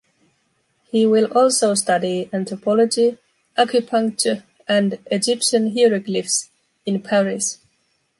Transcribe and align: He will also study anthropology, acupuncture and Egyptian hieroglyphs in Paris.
He 0.85 1.05
will 1.05 1.25
also 1.37 1.75
study 1.75 2.27
anthropology, 2.33 3.19
acupuncture 3.55 4.41
and 4.67 4.97
Egyptian 5.11 5.75
hieroglyphs 5.77 6.49
in 6.87 7.03
Paris. 7.03 7.59